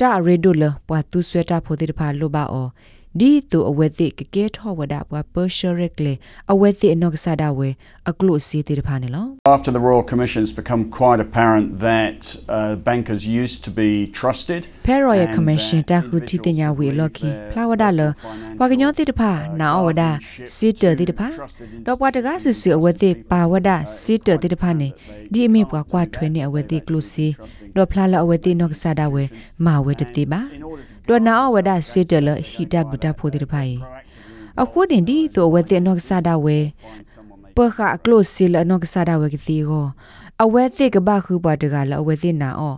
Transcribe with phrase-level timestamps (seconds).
[0.00, 2.68] တာရေဒုလပွာသူဆွဲတာဖိုတိတဖာလိုပါအော
[3.16, 6.14] ဒီတူအဝဲတိကကဲထောဝဒပွာပရှရက်လေ
[6.52, 7.68] အဝဲတိအနောက်ကစားတာဝဲ
[8.10, 12.18] အကလုစီတိတဖာနေလော After the Royal Commission it's become quite apparent that
[12.56, 18.00] uh, bankers used to be trusted ဖဲရော်ရကမရှင်တခုတီတင်ညာဝေလော်ကီဖလာဝဒလ
[18.60, 20.02] ဝါကညောတိတဖာနာအဝဒ
[20.56, 21.28] စစ်တတိတဖာ
[21.86, 23.70] တော့ပွားတကားဆူဆူအဝဲတိပါဝဒ
[24.00, 24.88] စစ်တတိတဖာနေ
[25.32, 27.26] ဒီအမေပွားကွာထွဲနေအဝဲတိကလုစီ
[27.74, 29.24] တော့ဖလာလအဝဲတိနောက်ကစားတာဝဲ
[29.64, 30.42] မာဝဲတတိပါ
[31.08, 33.72] တော့နာအဝဒစစ်တလဟီတဘူတာဖိုတိတဖာယ
[34.62, 36.58] အခုတင်ဒီတော့ဝဲတိနောက်ကစားတာဝဲ
[37.56, 39.86] ပခအကလုစီလနောက်ကစားတာဝဲကတိကို
[40.42, 42.74] အဝဲတိကဘာခုပွားတကလအဝဲတိနာအော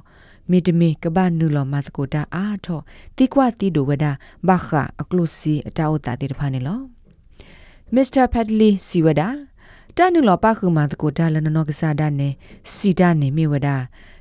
[0.50, 2.80] မီတမီကဘာနူလောမတ်ကိုတာအာထော
[3.16, 4.06] တိကွာတီဒိုဝဒ
[4.48, 4.68] ဘခ
[5.00, 6.80] အကလုစီအတောတာတိတဖာနေလော
[7.94, 9.28] မစ္စတာဖက်လီစီဝဒါ
[9.96, 12.28] တာနူလောပခုမတ်ကိုတာလနနောကစားဒနေ
[12.74, 13.76] စီတာနေမိဝဒါ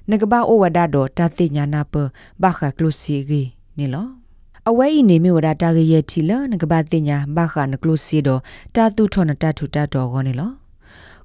[0.09, 1.93] နကဘာအိုဝဒါတော့တာတိညာနာပ
[2.41, 3.43] ဘခကလုစီဂီ
[3.81, 4.07] နေလော
[4.69, 8.41] အဝဲဤနေမိဝဒတာဂရဲ့တီလနကဘာတိညာဘခနကလုစီတော့
[8.75, 10.51] တာတူထောနတထူတတော်ကောနေလော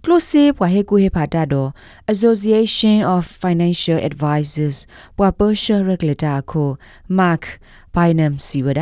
[0.05, 1.69] close ဘွာဟေကူဟေဖာတာတော့
[2.13, 4.77] Association of Financial Advisors
[5.17, 6.69] ဘွာ Persia Regulator ကို
[7.19, 7.45] Mark
[7.97, 8.81] Bynum စီဝဒ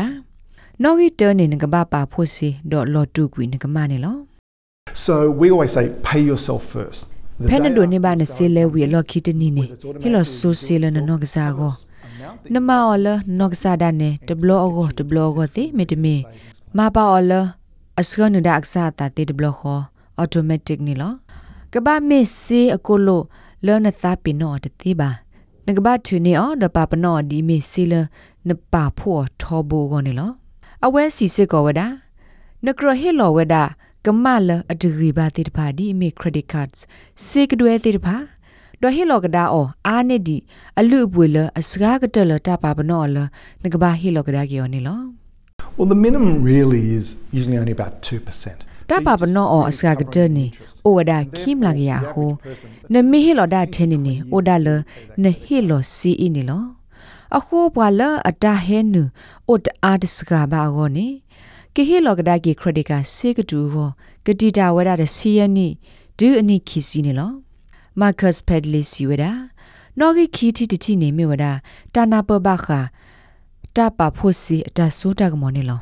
[0.82, 4.16] နော်ဂီတနေငကဘာပါဖို့စီတော့လော်တူကွီငကမနေလော
[5.06, 7.02] So we always say pay yourself first.
[7.40, 9.64] The ဖဲန day ဒိုနေ after ဘာ you န start စီလဲဝီလော်ခီတနီနေ
[10.02, 11.72] ဟီလော်ဆိုစီလနနောကစားကို
[12.54, 13.06] နမအော်လ
[13.38, 16.16] နောကစားဒနေတဘလောအောတဘလောကိုတိမေတမီ
[16.76, 17.32] မပါအော်လ
[18.00, 19.78] အစကနဒအခစာတာတိတဘလောခေါ
[20.22, 21.12] automatic နေလော
[21.72, 23.20] ကဘာမေစီအကိုလို
[23.66, 25.10] လောနသပိနောတတိပါ
[25.66, 27.94] နကဘာသူနေအော်ဒပပနောဒီမေစီလ
[28.48, 30.32] နပါဖို့ထောဘူကိုနေလော
[30.84, 31.88] အဝဲစီစစ်ကောဝဒါ
[32.66, 33.64] နကရဟေလောဝဒါ
[34.06, 36.78] ကမလအဒရီဘာတိတဖာဒီမေ credit cards
[37.26, 38.16] စေကဒွဲတိတဖာ
[38.82, 40.36] ဒဟေလောကဒါအောအာနေဒီ
[40.80, 43.16] အလူပွေလအစကားကတလတပါပနောလ
[43.62, 45.00] နကဘာဟေလောကဒါကီယောနေလော
[45.78, 47.06] Well, the minimum really is
[47.38, 48.58] usually only about 2%.
[48.90, 50.46] တပါပနောအောအစကားကတနေ
[50.84, 52.30] အိုဝဒါခိမလာကရဟို
[52.92, 54.68] နမေဟေလောဒါထဲနေနေအိုဒါလ
[55.24, 56.64] နဟေလောစီအီနေလော
[57.36, 59.02] အခုဘွာလအတာဟဲနူ
[59.48, 61.06] အိုတအားတစကားဘာကောနေ
[61.74, 63.90] ကေဟေလောကဒါကီခရက်ဒစ်ကစေကတူဟော
[64.24, 65.68] ဂတိတာဝဒါတစီယနီ
[66.18, 67.32] ဒူအနိခီစီနေလော
[68.00, 69.32] မာကတ်ပက်ဒလီစီဝဒါ
[69.98, 71.52] နော်ဂီခီတီတတီနေမြဝဒါ
[71.94, 72.80] တာနာပဘခာ
[73.76, 75.80] တပါဖို့စီအတဆိုးတကမောနေလော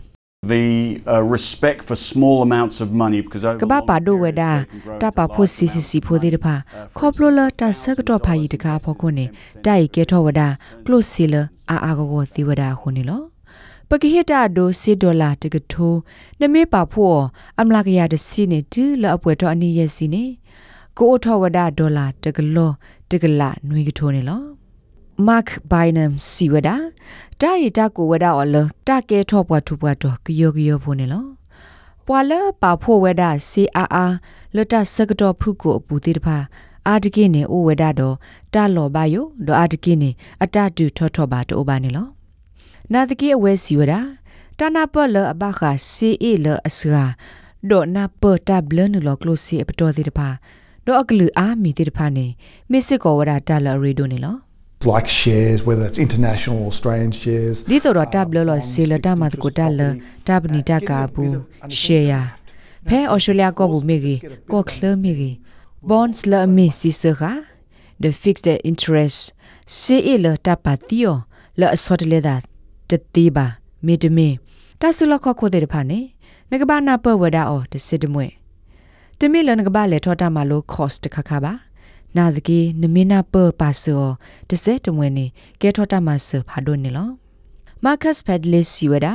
[0.52, 4.24] the uh, respect for small amounts of money because over က the ဘာ long ပါဒိုဝ
[4.26, 9.26] period, ဒ they can grow တ to ပါဖို့ large စီစီစီ amounts ဖိုသေးတဖာ of ခေါပလိုလာတဆက်ကတော့ဖာကြီးတကားဖို့ခုနေ
[9.66, 10.40] တိုက်ကဲထောဝဒ
[10.86, 11.34] ကလုစီလ
[11.70, 13.22] အာအာကိုကိုသီဝဒခုနေလော
[13.88, 15.98] ပကိဟတာဒိုစီဒေါ်လာတကထိုး
[16.40, 17.18] နမေပါဖို့
[17.60, 20.24] အမလာကရတစီနေတူလအပွဲတော့အနီးရစီနေ
[21.00, 22.70] ကိုထောဝဒဒေါ်လာတကလော
[23.10, 24.42] တကလာနွေကထိုးနေလော
[25.26, 26.70] Mark Bynum စီဝဒ
[27.40, 28.56] တာရီတာကိုဝဒအော်လ
[28.88, 31.24] တာကဲထောပွားထူပွားတော့ကယောကယောဖို့နေလော
[32.06, 32.32] ပွာလ
[32.62, 34.06] ပါဖို့ဝဒစီအာအာ
[34.56, 36.38] လတစကတော့ဖုကိုအပူတိတဖာ
[36.88, 38.16] အာတကိနေအိုဝဒတော့
[38.54, 40.10] တာလော်ပါယိုဒေါ်အာတကိနေ
[40.42, 42.06] အတတူထောထောပါတိုးပါနေလော
[42.92, 43.94] နာတကိအဝဲစီဝဒ
[44.58, 45.60] တာနာပလအဘခ
[45.90, 47.04] စီအီလအစရာ
[47.70, 50.28] ဒေါ်နာပတာဘလနလောကလိုစီအပတော်တိတဖာ
[50.86, 52.26] ဒေါ်အကလူအာမီတိတဖာနေ
[52.70, 54.36] မစ်စစ်ကောဝဒတာလရီဒိုနေလော
[54.82, 57.56] It's like shares, whether it's international or Australian shares.
[57.70, 59.80] ဒီတော့တာဘလလောစီလတာမတ်ကိုတာလ
[60.28, 61.36] တာပနီတာကာဘူး
[61.80, 62.20] ရှေယာ
[62.88, 64.18] ဖဲအော်စတြေးလျကောဘူးမေကြီး
[64.52, 65.34] ကောခလမေကြီး
[65.82, 67.32] bonds la mi si se ga
[68.02, 69.20] the fixed interest
[69.66, 71.12] se e la ta pa tio
[71.56, 72.36] la asot le da
[72.88, 73.46] te ti ba
[73.84, 74.28] me de me
[74.80, 76.00] ta su la kho kho de pha ne
[76.50, 78.26] ne ka ba na pa wa da o de sit de mwe
[79.22, 81.52] တမီလနကဘာလေထောတာမလို့ cost တခါခါပါ
[82.16, 84.04] နာဒကီနမီနာပပါဆော
[84.50, 85.26] တစဲတမွေနေ
[85.60, 87.10] ကဲထောတာမဆဖာဒိုနေလော
[87.84, 89.12] Marcus Pedlis siwada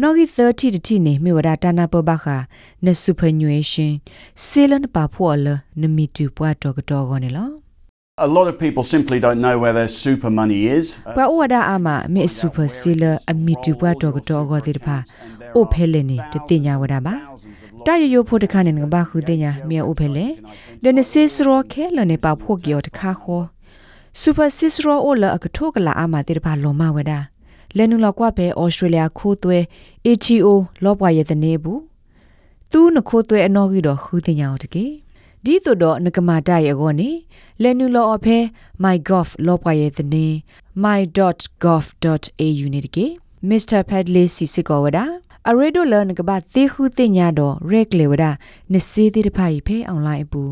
[0.00, 2.38] nogi 30 ti ne mi wada tana pa ba kha
[2.84, 3.92] ne superannuation
[4.46, 7.46] selan pa pho le ne mi tu pwa to ko to go ne lo
[8.26, 10.86] A lot of people simply don't know where their super money is.
[11.06, 14.56] Uh, pa wada ama mi super sealer a mi tu pwa to ko to go
[14.66, 14.98] de pha
[15.58, 17.14] o phele ni te tinya wada ba
[17.86, 20.26] တာရရဖို့တခါနေငဘာခုတဲ့ညာမြေအိုဖဲလေ
[20.82, 23.46] ဒနစစ်စရောခဲလနေပါဖို့ကြောတခါခေါ်
[24.20, 27.18] စူပါစစ်စရောအိုလာအကထိုကလာအမတေတပါလောမဝဒါ
[27.76, 29.58] လဲနုလောက်ကွာပဲဩစတြေးလျခိုးသွဲ
[30.06, 30.48] ATO
[30.84, 31.82] လောပွားရဲ့တနေဘူး
[32.70, 34.86] သူနခိုးသွဲအနော်ကြီးတော့ခူးတင်ညာတကေ
[35.44, 37.10] ဒီတို့တော့နကမာတရဲ့ကောနေ
[37.62, 38.38] လဲနုလောအဖဲ
[38.84, 40.26] mygov လောပွားရဲ့တနေ
[40.84, 43.06] my.gov.au နေတကေ
[43.48, 43.80] Mr.
[43.88, 45.04] Padley စီစစ်ကောဝဒါ
[45.48, 48.24] အရေဒိုလန်ကဘာသေခုတင်ညာတော့ရက်လေဝဒ
[48.72, 50.42] နစေးတိတဖိုင်ဖဲအွန်လိုင်းပူ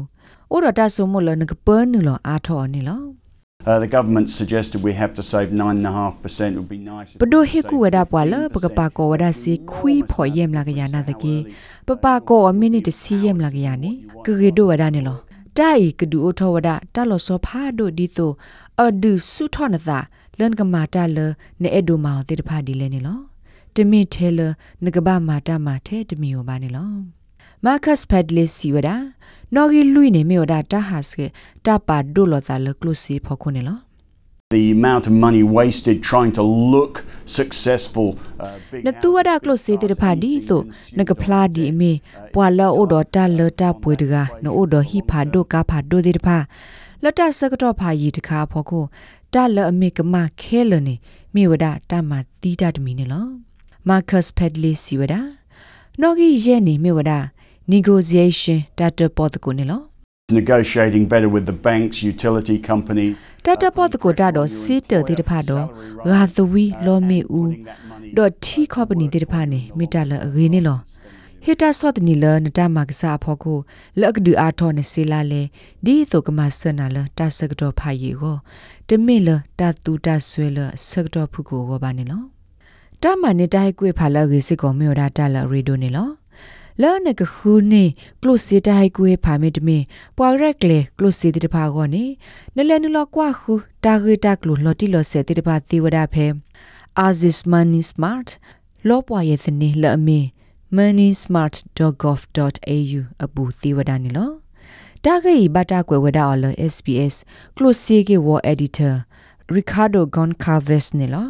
[0.52, 3.02] အိုဒတာဆိုမလနကပန်းနူလအားထော်နေလော
[3.70, 6.52] Uh, the government suggested we have to save 9.5%.
[6.52, 7.11] It would be nice.
[7.14, 11.35] if ပ we ဒို could ဟေ save ကူဝဒပွာလပကပကောဝဒစီခွီဖော်ယမ်လာကရနာတကေ
[11.87, 13.90] ပပကောအမိနစ်စီယမ်လာကရနေ
[14.26, 15.19] ကကေဒိုဝဒနေလော
[15.58, 18.31] တိုင်ကဒူအထောဝဒတာလောစောဖာဒိုဒီတို
[18.82, 19.99] အဒူဆုထောနသာ
[20.38, 21.19] လန်ကမာတာလ
[21.62, 23.19] နေအဒူမောင်တေတဖာဒီလဲနေလော
[23.78, 24.40] တမီထဲလ
[24.84, 26.92] နကဘာမာတာမာထဲတမီယောဘာနေလော
[27.66, 28.96] Marcus Padley siwada
[29.54, 31.26] nogi lui ne meoda ta haske
[31.64, 33.75] ta pa do lo ta le close pho khone lo
[34.50, 36.44] The amount of money wasted trying to
[36.75, 36.94] look
[37.38, 38.08] successful.
[38.44, 40.58] Uh, big နတူဝဒါ close te de pha di to
[40.96, 41.92] na ka phla di me
[42.34, 45.20] pwa la o do ta le ta pwe de ga no o do hi pha
[45.32, 46.38] do ka pha do de de pha
[47.02, 48.80] la ta sa ka to pha yi de kha pho ko
[49.32, 50.94] ta le a me ka ma khe le ne
[51.34, 53.22] me wada ta ma ti ta de mi ne lo
[53.84, 55.20] Marcus Padley siwada
[55.98, 57.30] nogi ye ne me wada
[57.69, 59.88] negotiation ta to po de ko ne lo
[60.30, 63.16] negotiating better with the banks, utility companies.
[63.44, 65.66] တတပတ်ကိုတာတော့စီတတဲ့တဖတ်တော့
[66.10, 67.52] ဂါသဝီလောမေဦး
[68.16, 70.78] ဒေါ်တီကော်ပဏီတဲ့တဖတ်နေမိတလအရေးနေလော
[71.44, 73.58] ဟီတာဆော့တနီလနတမကစားဖို့ကို
[74.00, 75.42] လက်ဒူအားထောနေစီလာလေ
[75.84, 78.36] ဒီတော့ကမဆနာလတဆကတော့ဖာရီကို
[83.03, 86.09] တမင်လတတူတဆွဲလဆကတော့ဖုကိုကိုပါနေလောတမနေတိုင်းကွေဖာလရေစစ်ကိုမြော်တာတလရီဒိုနေလော
[86.83, 87.85] လာနကခုနေ
[88.23, 89.83] ကလုစီတိုင်ကွေဖာမီတမင်
[90.17, 92.05] ပွာရက်လေကလုစီတဖာကောနေ
[92.56, 93.53] နလဲနလကွာခု
[93.85, 96.27] တာဂေတာကလုလော်တီလော်ဆေတဖာတီဝဒဖဲ
[97.06, 98.29] Aziz Money Smart
[98.89, 100.21] လောပွာရဲ့စနေလအမီ
[100.77, 104.31] moneysmart.gov.au အပူတီဝဒနီလော
[105.05, 107.17] တာဂေဘတာကွယ်ဝဒအော်လ SBS
[107.56, 108.95] ကလုစီကေဝ editor
[109.56, 111.29] Ricardo Goncalves နီလော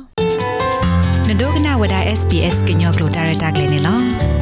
[1.28, 4.37] နဒိုကနာဝဒ SPS ကညောကလိုတာရတာကလေးနေလော